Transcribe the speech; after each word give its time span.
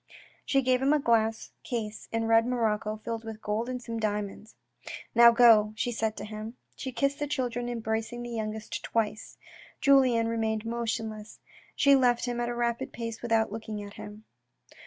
She 0.43 0.63
gave 0.63 0.81
him 0.81 0.93
a 0.93 0.99
glass 0.99 1.51
case 1.61 2.07
in 2.11 2.25
red 2.25 2.47
morocco 2.47 2.97
filled 3.03 3.23
with 3.23 3.39
gold 3.39 3.69
and 3.69 3.79
some 3.79 3.99
diamonds." 3.99 4.55
Now 5.13 5.29
go," 5.29 5.73
she 5.75 5.91
said 5.91 6.17
to 6.17 6.25
him. 6.25 6.55
She 6.75 6.91
kissed 6.91 7.19
the 7.19 7.27
children, 7.27 7.69
embracing 7.69 8.23
the 8.23 8.31
youngest 8.31 8.81
twice. 8.81 9.37
Julien 9.79 10.27
remained 10.27 10.65
motionless. 10.65 11.39
She 11.75 11.95
left 11.95 12.25
him 12.25 12.39
at 12.39 12.49
a 12.49 12.55
rapid 12.55 12.91
pace 12.91 13.21
without 13.21 13.51
looking 13.51 13.83
at 13.83 13.93
him. 13.93 14.23